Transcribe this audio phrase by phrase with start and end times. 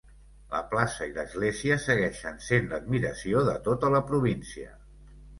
[0.51, 4.73] La plaça i l'església segueixen sent l'admiració de tota la província.